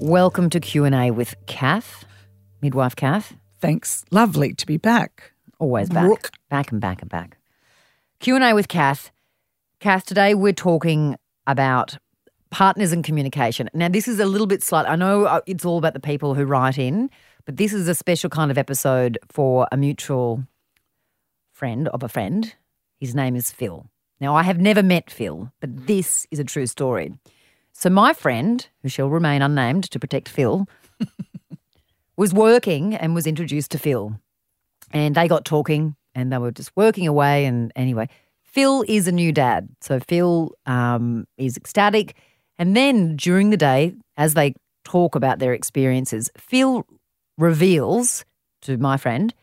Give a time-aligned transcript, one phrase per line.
[0.00, 2.04] Welcome to Q&A with Cath,
[2.60, 3.34] midwife Cath.
[3.60, 4.04] Thanks.
[4.10, 5.32] Lovely to be back.
[5.58, 6.04] Always back.
[6.04, 6.30] Brooke.
[6.50, 7.38] Back and back and back.
[8.20, 9.10] Q&A with Cath.
[9.80, 11.96] Cath, today we're talking about
[12.50, 13.70] partners and communication.
[13.72, 14.86] Now, this is a little bit slight.
[14.86, 17.08] I know uh, it's all about the people who write in,
[17.46, 20.44] but this is a special kind of episode for a mutual
[21.52, 22.54] friend of a friend.
[23.00, 23.86] His name is Phil.
[24.20, 27.14] Now, I have never met Phil, but this is a true story.
[27.78, 30.66] So, my friend, who shall remain unnamed to protect Phil,
[32.16, 34.18] was working and was introduced to Phil.
[34.92, 37.44] And they got talking and they were just working away.
[37.44, 38.08] And anyway,
[38.44, 39.68] Phil is a new dad.
[39.82, 42.16] So Phil um, is ecstatic.
[42.58, 46.86] And then during the day, as they talk about their experiences, Phil
[47.36, 48.24] reveals
[48.62, 49.34] to my friend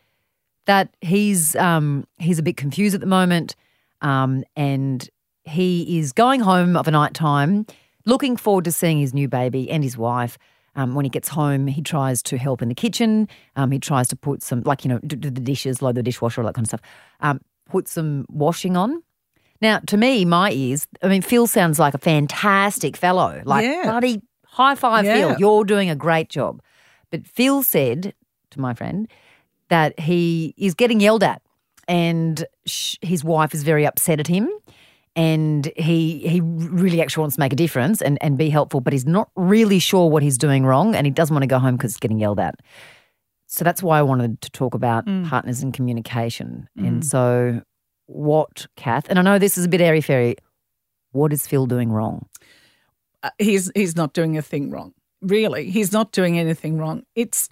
[0.66, 3.54] that he's um, he's a bit confused at the moment,
[4.00, 5.08] um, and
[5.44, 7.66] he is going home of a night time,
[8.06, 10.38] looking forward to seeing his new baby and his wife.
[10.76, 13.28] Um, when he gets home, he tries to help in the kitchen.
[13.54, 16.02] Um, he tries to put some, like, you know, do, do the dishes, load the
[16.02, 16.80] dishwasher, all that kind of stuff.
[17.20, 19.02] Um, put some washing on.
[19.60, 23.40] Now, to me, my ears, I mean, Phil sounds like a fantastic fellow.
[23.44, 23.82] Like, Yeah.
[23.84, 25.36] bloody high five, Phil.
[25.38, 26.60] You're doing a great job.
[27.12, 28.12] But Phil said
[28.50, 29.08] to my friend
[29.68, 31.40] that he is getting yelled at
[31.86, 34.50] and sh- his wife is very upset at him
[35.16, 38.92] and he he really actually wants to make a difference and, and be helpful, but
[38.92, 41.76] he's not really sure what he's doing wrong and he doesn't want to go home
[41.76, 42.56] because he's getting yelled at.
[43.46, 46.68] So that's why I wanted to talk about partners and communication.
[46.76, 47.62] And so,
[48.06, 50.36] what, Cath, and I know this is a bit airy fairy,
[51.12, 52.26] what is Phil doing wrong?
[53.22, 54.92] Uh, he's he's not doing a thing wrong.
[55.22, 57.04] Really, he's not doing anything wrong.
[57.14, 57.48] It's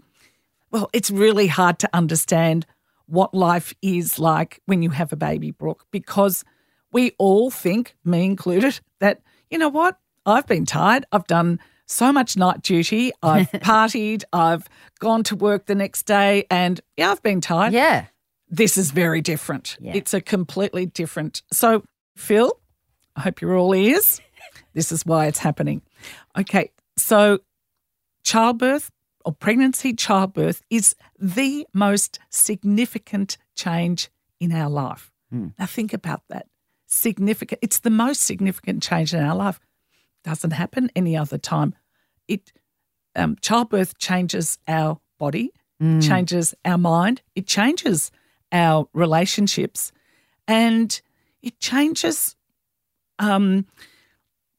[0.73, 2.67] well, it's really hard to understand
[3.07, 6.45] what life is like when you have a baby, Brooke, because
[6.93, 9.21] we all think, me included, that
[9.51, 9.99] you know what?
[10.25, 11.05] I've been tired.
[11.11, 13.13] I've done so much night duty.
[13.23, 14.25] I've partied.
[14.33, 14.69] I've
[15.01, 17.73] gone to work the next day, and yeah, I've been tired.
[17.73, 18.07] Yeah.
[18.49, 19.77] this is very different.
[19.81, 19.93] Yeah.
[19.95, 21.43] It's a completely different.
[21.53, 21.83] So,
[22.17, 22.53] Phil,
[23.17, 24.21] I hope you're all ears.
[24.75, 25.83] this is why it's happening.
[26.39, 27.41] Okay, so
[28.25, 28.91] childbirth
[29.25, 34.11] or pregnancy, childbirth is the most significant change
[34.41, 35.11] in our life.
[35.31, 35.49] Hmm.
[35.59, 36.47] Now, think about that.
[36.93, 37.59] Significant.
[37.63, 39.59] It's the most significant change in our life.
[40.25, 41.75] Doesn't happen any other time.
[42.29, 42.53] It
[43.17, 45.53] um, childbirth changes our body,
[46.03, 48.11] changes our mind, it changes
[48.53, 49.91] our relationships,
[50.47, 51.01] and
[51.41, 52.37] it changes
[53.19, 53.65] um,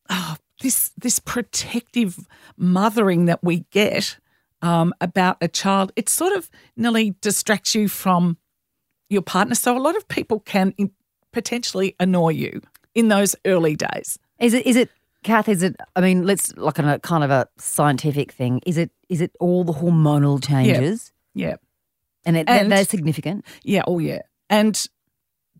[0.09, 2.27] oh, this this protective
[2.57, 4.17] mothering that we get
[4.63, 5.91] um, about a child.
[5.95, 8.38] It sort of nearly distracts you from
[9.07, 9.53] your partner.
[9.53, 10.73] So a lot of people can
[11.33, 12.61] potentially annoy you
[12.95, 14.17] in those early days.
[14.39, 14.89] Is it, is it,
[15.23, 18.61] Cath, is it, I mean, let's like on a kind of a scientific thing.
[18.66, 21.11] Is it, is it all the hormonal changes?
[21.33, 21.55] Yeah.
[22.25, 23.45] And, it, And- that's significant.
[23.63, 24.21] Yeah, oh yeah.
[24.49, 24.88] And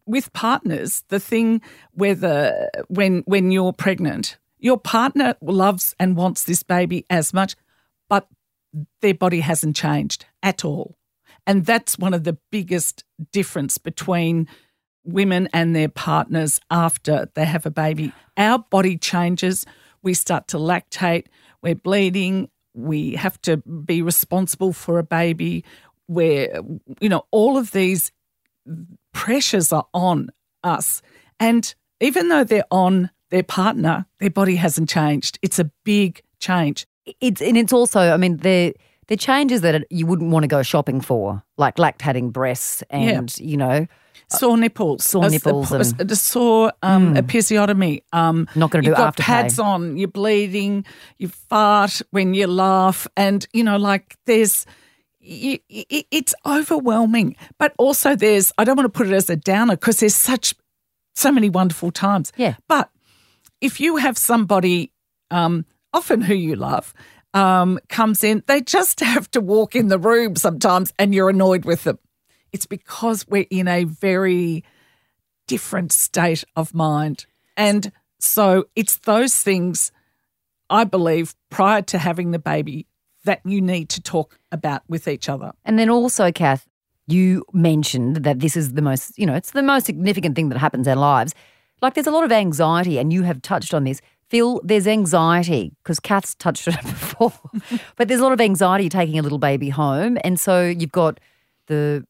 [0.06, 1.61] with partners, the thing
[1.94, 7.55] whether when when you're pregnant, your partner loves and wants this baby as much,
[8.09, 8.28] but
[9.01, 10.97] their body hasn't changed at all.
[11.45, 14.47] And that's one of the biggest difference between
[15.03, 18.14] women and their partners after they have a baby.
[18.38, 19.66] Our body changes,
[20.02, 21.25] we start to lactate,
[21.62, 25.64] we're bleeding, we have to be responsible for a baby,
[26.08, 26.62] where
[27.00, 28.12] you know all of these
[29.14, 30.30] pressures are on
[30.64, 31.02] us.
[31.40, 35.40] And even though they're on their partner, their body hasn't changed.
[35.41, 36.85] It's a big change.
[37.20, 38.76] It's, and it's also, I mean, the,
[39.08, 43.58] the changes that you wouldn't want to go shopping for, like lactating breasts and, you
[43.58, 43.88] know,
[44.29, 48.02] Sore nipples, sore nipples a, and- a sore um, episiotomy.
[48.14, 49.23] Um, Not gonna do you've got Afterpay.
[49.23, 49.97] pads on.
[49.97, 50.85] You're bleeding.
[51.20, 54.66] You fart when you laugh, and you know, like there's,
[55.22, 57.35] y y it's overwhelming.
[57.59, 58.52] But also, there's.
[58.58, 60.56] I don't want to put it as a downer because there's such,
[61.14, 62.32] so many wonderful times.
[62.35, 62.56] Yeah.
[62.67, 62.90] But
[63.61, 64.91] if you have somebody,
[65.29, 66.94] um, often who you love,
[67.34, 71.66] um, comes in, they just have to walk in the room sometimes, and you're annoyed
[71.66, 72.00] with them.
[72.52, 74.64] It's because we're in a very
[75.47, 77.26] different state of mind.
[77.58, 79.91] And so it's those things,
[80.70, 82.88] I believe, prior to having the baby,
[83.26, 85.53] that you need to talk about with each other.
[85.66, 86.68] And then also, Cath,
[87.08, 90.58] you mentioned that this is the most, you know, it's the most significant thing that
[90.58, 91.34] happens in our lives.
[91.82, 94.02] Like there's a lot of anxiety, and you have touched on this.
[94.34, 97.32] Phil, there's anxiety because Cath's touched on it before,
[97.97, 100.18] but there's a lot of anxiety taking a little baby home.
[100.24, 101.20] And so you've got
[101.68, 102.03] the,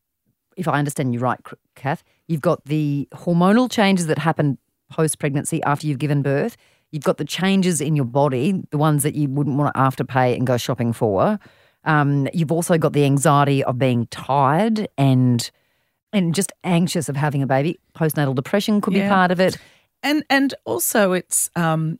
[0.55, 1.37] if I understand you right,
[1.75, 4.57] Cath, you've got the hormonal changes that happen
[4.89, 6.55] post pregnancy after you've given birth.
[6.93, 10.37] You've got the changes in your body, the ones that you wouldn't want to afterpay
[10.37, 11.37] and go shopping for.
[11.83, 15.51] Um, you've also got the anxiety of being tired and
[16.13, 17.79] and just anxious of having a baby.
[17.97, 19.07] Postnatal depression could Yeah.
[19.07, 19.57] be part of it.
[20.03, 21.99] And and also it's um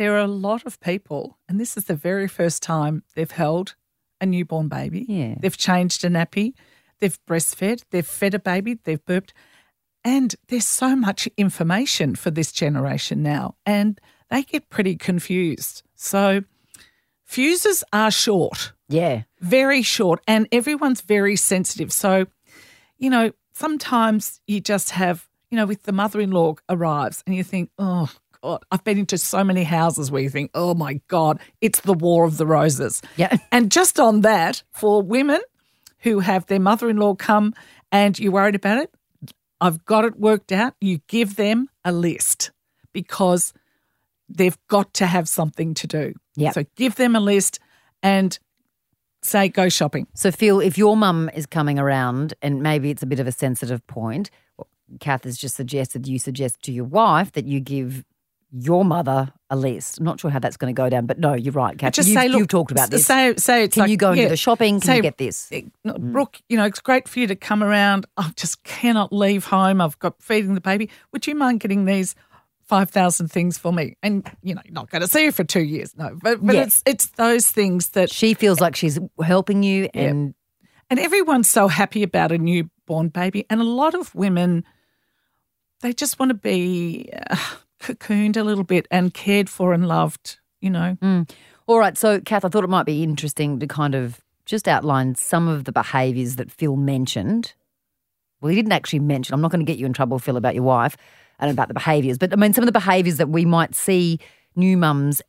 [0.00, 3.74] there are a lot of people, and this is the very first time they've held
[4.18, 5.04] a newborn baby.
[5.06, 5.34] Yeah.
[5.38, 6.54] They've changed a nappy,
[7.00, 9.34] they've breastfed, they've fed a baby, they've burped.
[10.02, 14.00] And there's so much information for this generation now, and
[14.30, 15.82] they get pretty confused.
[15.94, 16.44] So
[17.22, 19.24] fuses are short Yeah.
[19.38, 21.92] very short and everyone's very sensitive.
[21.92, 22.24] So,
[22.96, 27.36] you know, sometimes you just have, you know, with the mother in law arrives and
[27.36, 28.08] you think, oh,
[28.42, 31.92] God, I've been into so many houses where you think, oh my God, it's the
[31.92, 33.02] war of the roses.
[33.16, 33.36] Yeah.
[33.52, 35.40] And just on that, for women
[36.00, 37.54] who have their mother in law come
[37.92, 38.94] and you're worried about it,
[39.60, 40.74] I've got it worked out.
[40.80, 42.50] You give them a list
[42.92, 43.52] because
[44.28, 46.14] they've got to have something to do.
[46.36, 46.54] Yep.
[46.54, 47.58] So give them a list
[48.02, 48.38] and
[49.22, 50.06] say, go shopping.
[50.14, 53.32] So, Phil, if your mum is coming around and maybe it's a bit of a
[53.32, 54.30] sensitive point,
[54.98, 58.04] Cath has just suggested you suggest to your wife that you give
[58.52, 59.98] your mother a list.
[59.98, 61.92] I'm not sure how that's going to go down, but no, you're right, Cath.
[61.94, 63.06] Just you've, say, look, you've talked about this.
[63.06, 64.80] Say, say it's Can like, you go and yeah, do the shopping?
[64.80, 65.48] Can say, you get this?
[65.52, 68.06] eh, Brooke, you know, it's great for you to come around.
[68.16, 69.80] I just cannot leave home.
[69.80, 70.90] I've got feeding the baby.
[71.12, 72.14] Would you mind getting these
[72.64, 73.96] 5,000 things for me?
[74.02, 75.96] And, you know, you're not going to see her for two years.
[75.96, 76.62] No, but, but Yeah.
[76.62, 80.34] it's, it's those things that, She feels like she's helping you, and
[80.88, 83.46] and everyone's so happy about a newborn baby.
[83.48, 84.64] And a lot of women,
[85.82, 87.36] they just want to be uh,
[87.80, 90.96] cocooned a little bit and cared for and loved, you know.
[91.66, 95.14] All right, so Cath, I thought it might be interesting to kind of just outline
[95.14, 97.54] some of the behaviours that Phil mentioned.
[98.40, 99.34] Well, he didn't actually mention.
[99.34, 100.96] I'm not going to get you in trouble, Phil, about your wife
[101.38, 104.18] and about the behaviours, but I mean some of the behaviours that we might see
[104.56, 105.22] new mums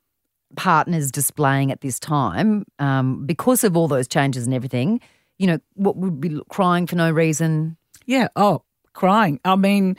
[0.56, 5.00] partners displaying at this time um, because of all those changes and everything.
[5.38, 7.78] You know, what would be crying for no reason?
[8.06, 8.28] Yeah.
[8.36, 8.64] Oh,
[8.94, 9.40] crying.
[9.46, 9.98] I mean,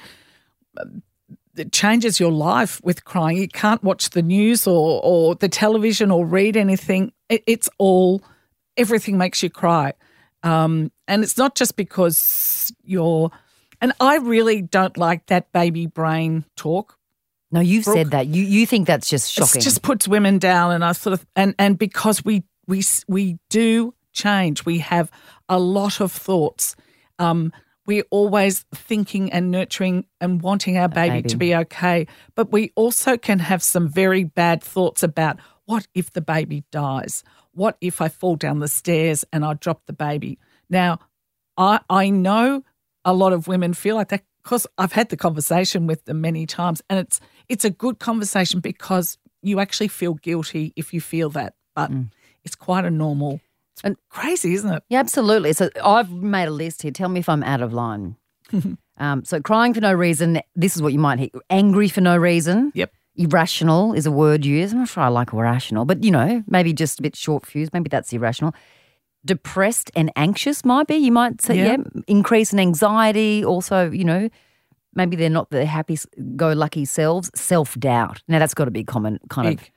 [1.56, 3.36] it changes your life with crying.
[3.36, 7.12] You can't watch the news or, or the television or read anything.
[7.28, 8.22] It, it's all,
[8.76, 9.92] everything makes you cry.
[10.42, 13.30] Um, and it's not just because you're,
[13.80, 16.98] and I really don't like that baby brain talk.
[17.52, 18.28] No, you've said that.
[18.28, 19.60] You you think that's just shocking.
[19.60, 23.38] It just puts women down, and I sort of and and because we we we
[23.50, 25.10] do change, we have
[25.50, 26.76] a lot of thoughts.
[27.18, 27.52] Um,
[27.86, 31.28] we're always thinking and nurturing and wanting our baby, baby.
[31.28, 36.12] to be okay, but we also can have some very bad thoughts about what if
[36.12, 37.24] the baby dies?
[37.52, 40.38] What if I fall down the stairs and I drop the baby?
[40.70, 40.98] Now,
[41.56, 42.64] I I know
[43.04, 46.46] a lot of women feel like that because I've had the conversation with them many
[46.46, 51.30] times, and it's it's a good conversation because you actually feel guilty if you feel
[51.30, 52.10] that, but mm.
[52.44, 53.40] it's quite a normal.
[53.84, 54.82] And- crazy, isn't it?
[54.88, 55.52] Yeah, absolutely.
[55.52, 56.90] So I've made a list here.
[56.90, 58.16] Tell me if I'm out of line.
[58.98, 60.40] um, so crying for no reason.
[60.54, 61.28] This is what you might hear.
[61.50, 62.72] Angry for no reason.
[62.74, 62.92] Yep.
[63.16, 64.72] Irrational is a word used.
[64.72, 67.72] I'm not sure I like irrational, but you know, maybe just a bit short fused.
[67.72, 68.54] Maybe that's irrational.
[69.24, 70.96] Depressed and anxious might be.
[70.96, 71.76] You might say, yeah.
[71.76, 72.02] Yeah.
[72.06, 73.44] Increase in anxiety.
[73.44, 74.28] Also, you know,
[74.94, 75.98] maybe they're not the happy
[76.36, 77.30] go lucky selves.
[77.34, 78.22] Self doubt.
[78.28, 79.18] Now that's got to be common.
[79.28, 79.56] Kind of.
[79.58, 79.70] Big.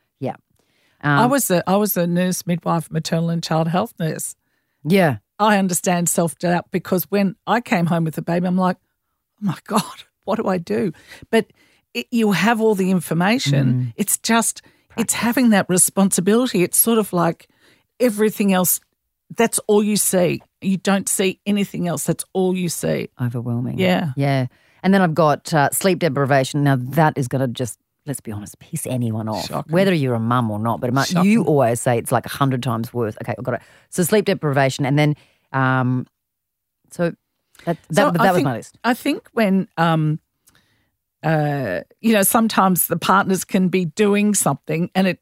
[1.06, 1.22] Yeah.
[1.22, 4.36] I Um, was a I was a nurse, midwife, maternal and child health nurse.
[4.84, 5.18] yeah.
[5.38, 8.78] I understand self doubt because when I came home with the baby, I'm like,
[9.42, 10.94] oh my God, what do I do?
[11.30, 11.52] But
[11.94, 13.94] it, you have all the information.
[13.98, 14.62] It's just,
[14.98, 16.64] it's having that responsibility.
[16.64, 17.48] It's sort of like
[18.00, 18.80] everything else,
[19.36, 20.42] that's all you see.
[20.62, 22.06] You don't see anything else.
[22.06, 23.10] That's all you see.
[23.22, 23.78] Overwhelming.
[23.78, 24.12] Yeah.
[24.16, 24.48] Yeah.
[24.84, 26.64] And then I've got uh, sleep deprivation.
[26.64, 29.72] Now, that is going to just, let's be honest, piss anyone off, Shocking.
[29.74, 30.80] whether you're a mum or not.
[30.82, 33.16] But you always say it's like a hundred times worse.
[33.22, 33.62] Okay, I've got it.
[33.90, 34.86] So, sleep deprivation.
[34.86, 35.16] And then,
[35.54, 36.06] um,
[36.92, 37.16] so
[37.66, 38.78] that, that, So I that was think- my list.
[38.84, 40.20] I think when, um,
[41.24, 45.20] uh, you know, sometimes the partners can be doing something and it,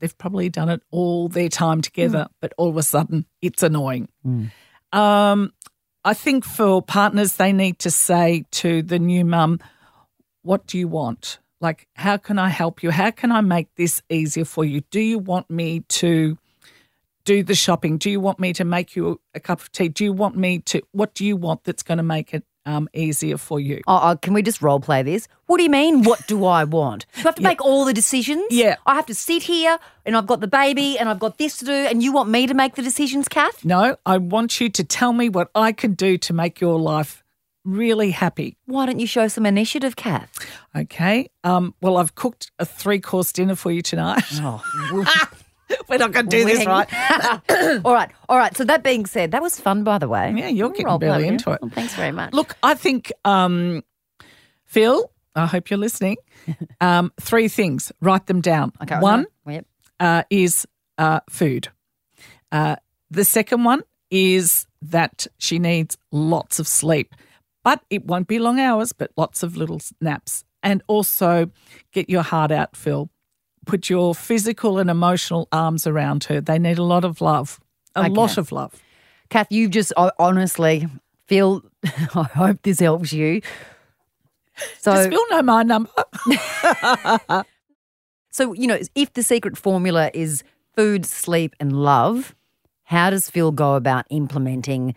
[0.00, 4.08] they've probably done it all their time together, but all of a sudden it's annoying.
[4.92, 5.52] Um,
[6.04, 9.60] I think for partners, they need to say to the new mum,
[10.42, 11.38] what do you want?
[11.62, 12.90] Like, how can I help you?
[12.90, 14.82] How can I make this easier for you?
[14.90, 16.36] Do you want me to
[17.24, 17.98] do the shopping?
[17.98, 19.88] Do you want me to make you a cup of tea?
[19.88, 22.88] Do you want me to, what do you want that's going to make it um,
[22.92, 23.80] easier for you?
[23.86, 25.28] Oh, oh, can we just role play this?
[25.46, 26.02] What do you mean?
[26.02, 27.06] What do I want?
[27.14, 28.46] Do I have to make all the decisions?
[28.50, 28.74] Yeah.
[28.84, 31.64] I have to sit here and I've got the baby and I've got this to
[31.64, 33.64] do, and you want me to make the decisions, Cath?
[33.64, 37.21] No, I want you to tell me what I can do to make your life
[37.64, 38.56] really happy.
[38.66, 40.30] Why don't you show some initiative, Cath?
[40.74, 41.28] Okay.
[41.44, 44.22] Um, well, I've cooked a three course dinner for you tonight.
[44.34, 44.62] Oh,
[45.88, 46.86] We're not going to do this, right?
[47.84, 48.54] all right, all right.
[48.56, 50.32] So that being said, that was fun, by the way.
[50.36, 51.32] Yeah, you're getting role play barely with you.
[51.32, 51.58] into it.
[51.62, 52.34] Well, thanks very much.
[52.34, 53.82] Look, I think, um,
[54.66, 56.16] Phil, I hope you're listening.
[56.80, 57.92] Um, three things.
[58.00, 58.72] Write them down.
[58.82, 58.98] okay.
[58.98, 59.64] One Yep.
[60.00, 60.66] uh, is
[60.98, 61.68] uh, food.
[62.50, 62.74] Uh,
[63.12, 67.14] the second one is that she needs lots of sleep,
[67.64, 70.44] but it won't be long hours, but lots of little naps.
[70.62, 71.50] And also
[71.92, 73.08] get your heart out, Phil.
[73.66, 76.40] Put your physical and emotional arms around her.
[76.40, 77.60] They need a lot of love,
[77.94, 78.10] a Okay.
[78.10, 78.74] lot of love.
[79.30, 80.86] Cath, you just honestly
[81.26, 81.62] feel.
[81.84, 83.40] I hope this helps you.
[84.78, 85.90] So, Does Phil know my number?
[88.30, 90.42] so you know, if the secret formula is
[90.74, 92.34] food, sleep, and love,
[92.84, 94.94] how does Phil go about implementing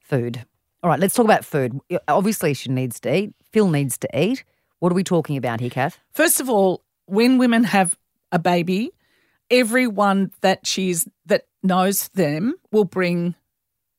[0.00, 0.44] food?
[0.82, 1.78] All right, let's talk about food.
[2.08, 3.34] Obviously, she needs to eat.
[3.52, 4.44] Phil needs to eat.
[4.80, 5.98] What are we talking about here, Cath?
[6.12, 7.96] First of all, when women have
[8.32, 8.90] a baby,
[9.50, 13.36] everyone that she's that knows them will bring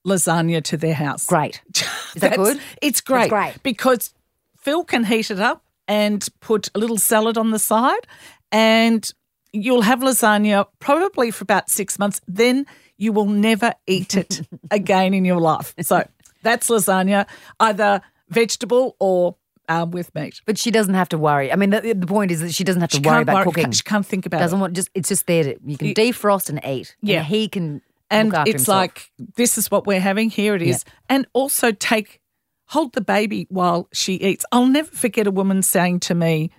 [0.06, 1.25] lasagna to their house.
[1.25, 1.62] Great.
[2.16, 2.60] Is that good?
[2.82, 3.30] It's great.
[3.30, 3.63] great.
[3.63, 4.13] because
[4.58, 8.08] Phil can heat it up and put a little salad on the side,
[8.52, 9.10] and
[9.54, 12.20] you'll have lasagna probably for about six months.
[12.28, 12.66] Then
[12.98, 15.74] you will never eat it again in your life.
[15.82, 16.04] So
[16.43, 17.25] that's lasagna,
[17.59, 19.35] either vegetable or
[19.69, 20.41] um, with meat.
[20.45, 21.51] But she doesn't have to worry.
[21.51, 23.71] I mean, the, the point is that she doesn't have to worry about worry- cooking.
[23.71, 24.62] She can't think about Doesn't it.
[24.62, 24.89] want just.
[24.93, 25.43] It's just there.
[25.45, 26.95] To, you can defrost and eat.
[27.01, 27.19] Yeah.
[27.19, 27.81] and he can.
[28.12, 28.67] and it's himself.
[28.77, 32.19] like this is what we're having here it is and also take
[32.65, 36.51] hold the baby while she eats i'll never forget a woman saying to me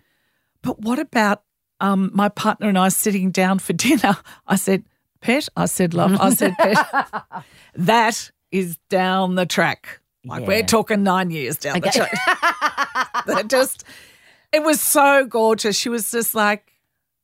[0.62, 1.42] but what about
[1.80, 4.16] um, my partner and i sitting down for dinner
[4.48, 4.82] i said
[5.20, 6.76] pet i said love i said pet
[7.74, 10.46] that is down the track like Yeah.
[10.48, 12.12] we're talking nine years down the track
[13.26, 13.84] that just
[14.52, 16.70] it was so gorgeous she was just like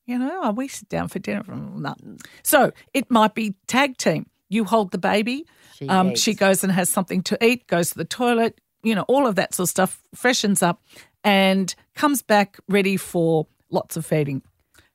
[0.07, 1.45] you know, oh, we sit down for dinner.
[1.47, 1.95] No.
[2.43, 4.27] So it might be tag team.
[4.49, 5.47] You hold the baby.
[5.77, 9.03] She um, she goes and has something to eat, goes to the toilet, you know,
[9.03, 10.83] all of that sort of stuff, freshens up
[11.23, 14.43] and comes back ready for lots of feeding.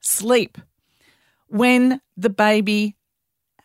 [0.01, 0.57] Sleep.
[1.47, 2.97] When the baby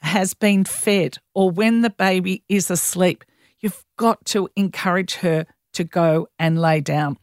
[0.03, 3.25] has been fed or when the baby is asleep,
[3.61, 7.17] you've got to encourage her to go and lay down.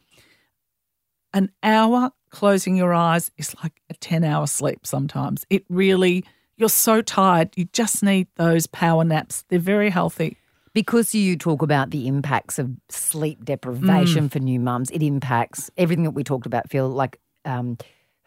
[1.34, 5.46] An hour closing your eyes is like a 10 hour sleep sometimes.
[5.50, 6.24] It really,
[6.57, 7.50] you're so tired.
[7.55, 9.43] You just need those power naps.
[9.50, 10.38] They're very healthy.
[10.74, 16.03] because you talk about the impacts of sleep deprivation for new mums, it impacts everything
[16.03, 16.69] that we talked about.
[16.69, 17.77] Feel like um,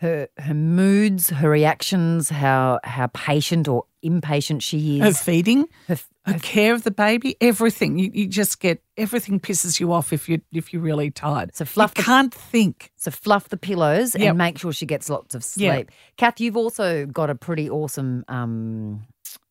[0.00, 5.98] her her moods, her reactions, how how patient or impatient she is, Her feeding, Her,
[6.24, 7.98] her care of the baby, everything.
[7.98, 11.54] You, you just get, everything pisses you off if, you, if you're really tired.
[11.54, 12.92] So fluff You the- can't think.
[12.96, 14.26] so fluff the pillows Yep.
[14.30, 15.90] and make sure she gets lots of sleep.
[16.16, 19.02] Cath, you've also got a pretty awesome um,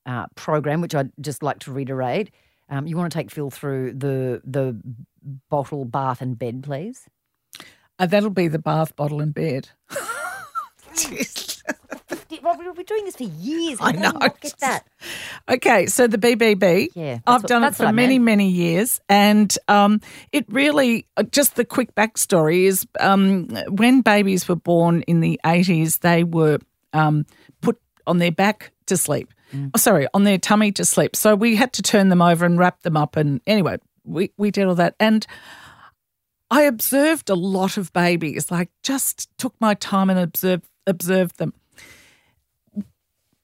[0.07, 2.31] uh, program, which I'd just like to reiterate.
[2.69, 4.79] Um, you want to take Phil through the the
[5.51, 7.07] bottle, bath, and bed, please.
[7.99, 9.69] Uh, that'll be the bath bottle and bed.
[12.41, 13.79] Rob, we've been doing this for years.
[13.81, 14.11] I know.
[14.11, 14.87] not get that.
[15.49, 16.89] Okay, so the BBB.
[16.95, 18.25] Yeah, I've what- done it for many, meant.
[18.25, 19.99] many years, and um,
[20.31, 25.39] it really uh, just the quick backstory is um, when babies were born in the
[25.45, 26.59] eighties, they were
[26.93, 27.25] um,
[27.61, 29.33] put on their back to sleep.
[29.53, 29.71] Mm.
[29.73, 31.15] Oh, sorry, on their tummy to sleep.
[31.15, 34.51] So we had to turn them over and wrap them up, and anyway, we we
[34.51, 35.25] did all that, and
[36.51, 38.49] I observed a lot of babies.
[38.49, 41.53] Like, just took my time and observed observed them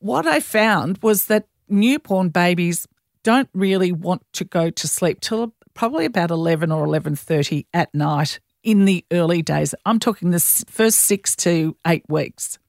[0.06, 2.88] what I found was that newborn babies
[3.24, 8.40] don't really want to go to sleep till probably about 11 or 11:30 at night
[8.62, 9.74] in the early days.
[9.84, 12.60] I'm talking the first 6 to 8 weeks.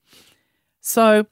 [0.81, 1.27] So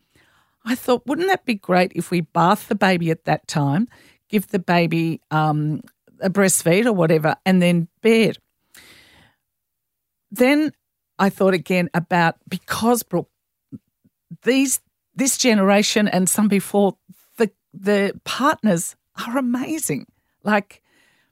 [0.64, 3.88] I thought wouldn't that be great if we bath the baby at that time,
[4.30, 5.82] give the baby um,
[6.22, 8.38] a breastfeed or whatever and then bed.
[10.30, 10.72] Then
[11.18, 13.30] I thought again about because Brooke
[14.44, 14.80] these
[15.16, 16.98] this generation and some before
[17.38, 20.06] the the partners are amazing.
[20.44, 20.82] Like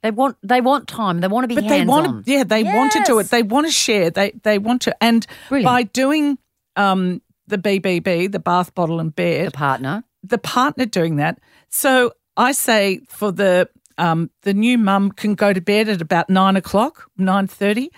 [0.02, 1.20] They want they want time.
[1.20, 2.24] They want to be but they want on.
[2.24, 3.30] to, yeah, they want to do it.
[3.30, 4.10] They want to share.
[4.10, 5.66] They they want to, and Brilliant.
[5.66, 6.38] by doing
[6.76, 10.04] um, the BBB, the bath bottle and bed, the partner.
[10.22, 11.38] the partner doing that.
[11.68, 16.28] So I say for the um, the new mum can go to bed at about
[16.28, 17.90] nine o'clock, nine thirty.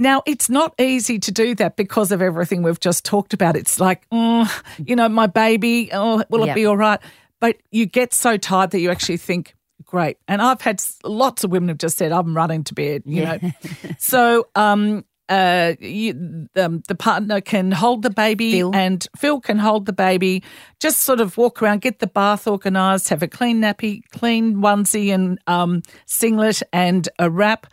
[0.00, 3.54] Now it's not easy to do that because of everything we've just talked about.
[3.54, 5.90] It's like, oh, you know, my baby.
[5.92, 6.52] Oh, will Yeah.
[6.52, 6.98] it be all right?
[7.38, 9.54] But you get so tired that you actually think,
[9.84, 10.16] great.
[10.26, 13.02] And I've had lots of women have just said, I'm running to bed.
[13.04, 13.36] You Yeah.
[13.42, 13.50] know,
[13.98, 18.70] so um, uh, you, um, the partner can hold the baby Phil.
[18.74, 20.42] and Phil can hold the baby,
[20.80, 25.14] just sort of walk around, get the bath organised, have a clean nappy, clean onesie
[25.14, 27.66] and um, singlet and a wrap,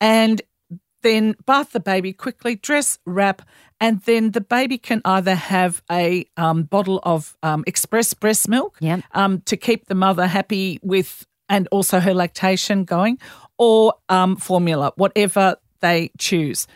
[0.00, 0.42] and
[1.02, 3.42] then bath the baby quickly, dress, wrap,
[3.80, 8.76] and then the baby can either have a um, bottle of um, express breast milk
[8.80, 9.02] Yep.
[9.12, 13.18] um, to keep the mother happy with and also her lactation going,
[13.56, 16.66] or um, formula, whatever they choose.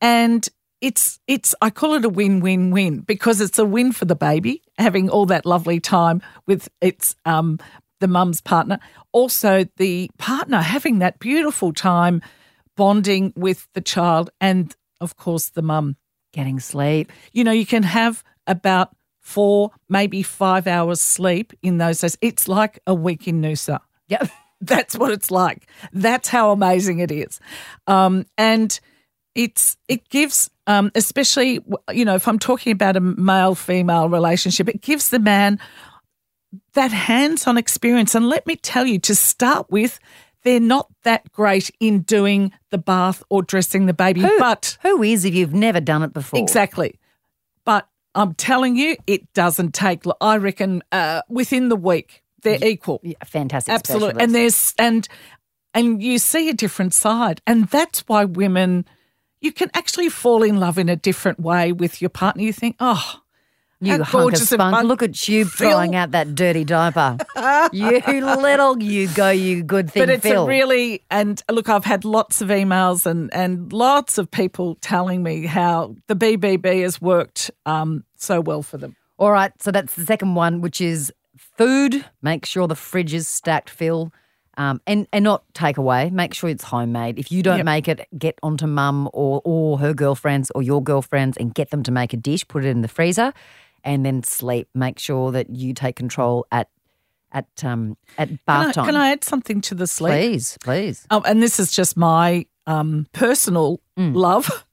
[0.00, 0.48] And
[0.80, 4.14] it's it's I call it a win win win because it's a win for the
[4.14, 7.58] baby having all that lovely time with its um
[8.00, 8.78] the mum's partner.
[9.12, 12.22] Also the partner having that beautiful time
[12.78, 15.96] bonding with the child and of course the mum.
[16.32, 17.10] Getting sleep.
[17.32, 22.18] You know, you can have about four, maybe five hours sleep in those days.
[22.20, 23.80] It's like a week in Noosa.
[24.08, 24.30] Yep.
[24.60, 25.68] That's what it's like.
[25.92, 27.40] That's how amazing it is.
[27.86, 28.78] Um, and
[29.34, 31.60] it's it gives, um, especially
[31.92, 35.58] you know, if I'm talking about a male female relationship, it gives the man
[36.74, 38.14] that hands-on experience.
[38.14, 39.98] And let me tell you, to start with,
[40.44, 45.24] they're not that great in doing the bath or dressing the baby, but Who is
[45.24, 46.40] if you've never done it before?
[46.40, 46.98] Exactly.
[47.64, 53.00] But I'm telling you, it doesn't take, I reckon, uh, within the week, they're equal.
[53.02, 53.74] Yeah, fantastic.
[53.74, 54.22] Absolutely.
[54.22, 55.06] And there's, and,
[55.74, 57.42] and you see a different side.
[57.46, 58.86] And that's why women,
[59.40, 62.42] you can actually fall in love in a different way with your partner.
[62.42, 63.20] You think, oh,
[63.80, 64.74] you hunk of gorgeous of spunk.
[64.76, 64.86] fun.
[64.86, 65.70] Look at you Phil.
[65.70, 67.16] throwing out that dirty diaper.
[67.72, 68.00] you
[68.36, 70.44] little, you go, you good thing, but it's Phil.
[70.44, 75.22] a really and look i've had lots of emails and and lots of people telling
[75.22, 79.94] me how the bbb has worked um, so well for them All right, so that's
[79.94, 81.12] the second one, which is
[81.56, 82.04] food.
[82.22, 84.12] Make sure the fridge is stacked, Phil.
[84.56, 86.10] Um, and, and not takeaway.
[86.10, 87.16] Make sure it's homemade.
[87.18, 87.64] If you don't Yep.
[87.66, 91.82] make it, get onto mum or, or her girlfriends or your girlfriends and get them
[91.84, 93.32] to make a dish, put it in the freezer,
[93.84, 94.68] and then sleep.
[94.74, 96.68] Make sure that you take control at
[97.30, 98.86] at um at can bath I, time.
[98.86, 101.06] can I add something to the sleep Please, please.
[101.10, 104.14] Oh, and this is just my um, personal Mm.
[104.14, 104.64] love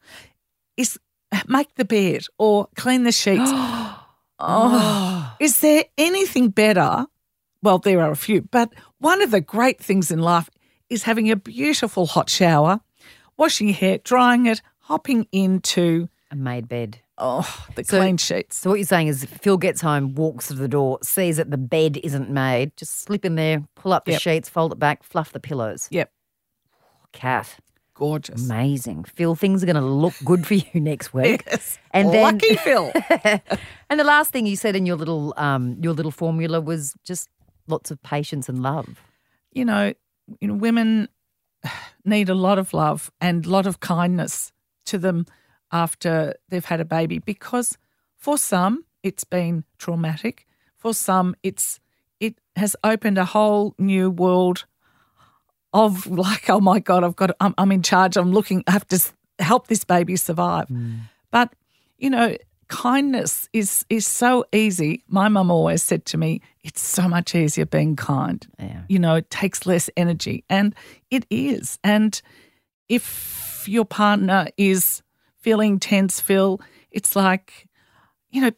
[0.77, 0.99] is
[1.47, 3.51] make the bed or clean the sheets.
[4.39, 7.05] oh, is there anything better?
[7.61, 10.49] Well, there are a few, but one of the great things in life
[10.89, 12.79] is having a beautiful hot shower,
[13.37, 16.99] washing your hair, drying it, hopping into A made bed.
[17.17, 18.57] Oh the So- clean sheets.
[18.57, 21.57] So what you're saying is Phil gets home, walks to the door, sees that the
[21.57, 24.21] bed isn't made, just slip in there, pull up the Yep.
[24.21, 25.87] sheets, fold it back, fluff the pillows.
[25.91, 26.11] Yep,
[27.13, 27.61] Cath,
[27.93, 28.43] gorgeous.
[28.49, 29.05] amazing.
[29.05, 31.43] Phil, things are going to look good for you next week.
[31.47, 31.79] Yes.
[31.91, 32.91] And then- lucky Phil.
[33.89, 37.29] And the last thing you said in your little um, your little formula was just
[37.67, 39.01] lots of patience and love.
[39.53, 39.93] you know,
[40.41, 41.07] you know, women
[42.03, 44.51] need a lot of love and a lot of kindness
[44.87, 45.25] to them
[45.75, 47.77] after they've had a baby because
[48.15, 50.47] for some it's been traumatic.
[50.77, 51.79] For some it's
[52.19, 54.65] it has opened a whole new world
[55.73, 58.15] of like, oh my God, I've got I'm, I'm in charge.
[58.15, 58.99] I'm looking, I have to
[59.39, 60.69] help this baby survive.
[60.69, 60.95] Hmm.
[61.31, 61.53] But,
[61.97, 62.37] you know,
[62.69, 65.03] kindness is is so easy.
[65.07, 68.47] My mum always said to me, it's so much easier being kind.
[68.57, 68.83] Yeah.
[68.87, 70.45] You know, it takes less energy.
[70.49, 70.73] And
[71.11, 71.77] it is.
[71.83, 72.21] And
[72.87, 75.03] if your partner is
[75.45, 77.67] feeling tense, Phil, it's like,
[78.31, 78.49] you know,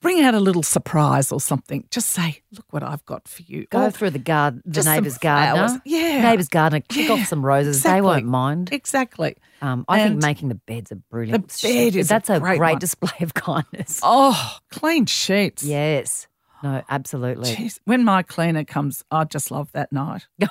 [0.00, 1.86] bring out a little surprise or something.
[1.92, 3.66] Just say, look what I've got for you.
[3.70, 5.58] Go Or through the garden, the neighbour's flowers.
[5.70, 5.82] gardener.
[5.84, 6.22] Yeah.
[6.28, 7.84] Neighbour's gardener, kick off some roses.
[7.84, 8.72] They won't mind.
[8.72, 9.36] Exactly.
[9.62, 11.48] Um, I think making the beds are brilliant.
[11.48, 14.00] the bed is That's a great great, display of kindness.
[14.04, 15.62] Oh, clean sheets.
[15.62, 16.26] Yes.
[16.64, 17.54] No, absolutely.
[17.54, 20.26] Jeez, when my cleaner comes, I just love that night.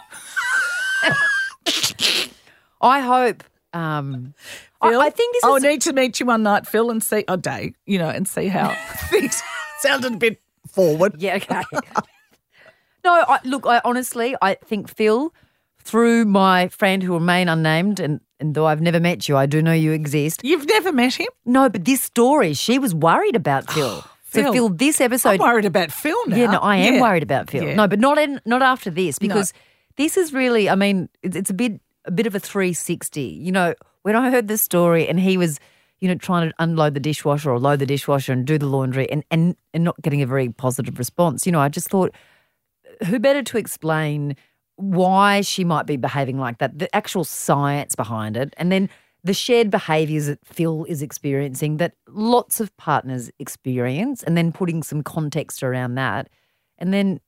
[2.82, 3.44] I hope.
[3.74, 4.34] Um,
[4.82, 5.64] I, Phil, I think this I'll is.
[5.64, 8.48] need to meet you one night, Phil, and see a day, you know, and see
[8.48, 8.74] how
[9.10, 9.42] things
[9.80, 11.16] sounded a bit forward.
[11.22, 11.62] Yeah, okay.
[13.04, 15.34] no, I, look, I honestly, I think Phil,
[15.84, 19.62] through my friend who remain unnamed, and, and though I've never met you, I do
[19.62, 20.42] know you exist.
[20.44, 21.28] You've never met him?
[21.46, 24.02] No, but this story, she was worried about Phil.
[24.32, 24.54] So Phil.
[24.54, 26.36] Phil, this I'm episode, worried about Phil now.
[26.36, 27.02] yeah, no, I am Yeah.
[27.02, 27.64] worried about Phil.
[27.64, 27.76] Yeah.
[27.76, 29.54] No, but not in, not after this because
[29.98, 33.22] this is really, I mean, it's, it's a bit a bit of a 360.
[33.22, 35.60] You know, when I heard this story and he was,
[36.00, 39.10] you know, trying to unload the dishwasher or load the dishwasher and do the laundry
[39.12, 42.14] and, and, and not getting a very positive response, you know, I just thought,
[43.06, 44.36] who better to explain
[44.76, 48.90] why she might be behaving like that, the actual science behind it, and then
[49.24, 54.82] the shared behaviours that Phil is experiencing that lots of partners experience, and then putting
[54.82, 56.30] some context around that.
[56.78, 57.20] And then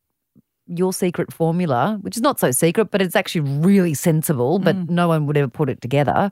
[0.68, 4.90] your secret formula, which is not so secret, but it's actually really sensible, but Mm.
[4.90, 6.32] no one would ever put it together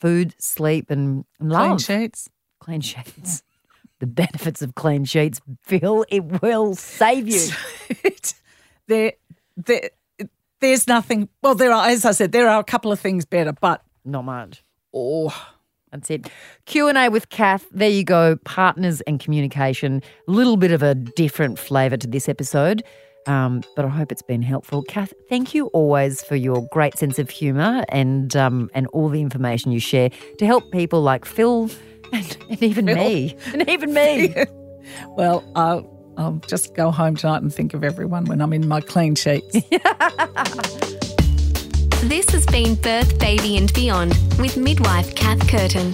[0.00, 2.28] food, sleep, and and Clean sheets.
[2.60, 3.42] Clean sheets.
[4.00, 7.48] the benefits of clean sheets, Phil, it will save you.
[8.88, 9.12] there,
[9.56, 9.90] there,
[10.60, 11.28] there's nothing.
[11.42, 14.24] Well, there are, as I said, there are a couple of things better, but Not
[14.24, 14.62] much.
[14.92, 15.34] oh,
[15.92, 16.28] That's it.
[16.66, 17.66] Q and A with Cath.
[17.72, 18.36] There you go.
[18.44, 20.02] Partners and communication.
[20.28, 22.82] A little bit of a different flavour to this episode,
[23.26, 24.82] um, but I hope it's been helpful.
[24.82, 29.20] Cath, thank you always for your great sense of humour and um, and all the
[29.20, 31.70] information you share to help people like Phil
[32.12, 34.34] and, and even me and even me.
[35.16, 38.80] well, I'll, I'll just go home tonight and think of everyone when I'm in my
[38.80, 39.56] clean sheets.
[42.02, 45.90] This has been Birth, Baby and Beyond with midwife Cath Curtin.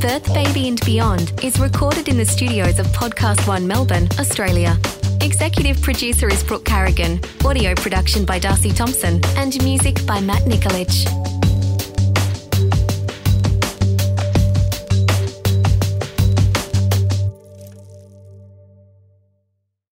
[0.00, 4.76] Birth, Baby and Beyond is recorded in the studios of Podcast One Melbourne, Australia.
[5.24, 11.33] Executive producer is Brooke Carrigan, audio production by Darcy Thompson, and music by Matt Nikolic.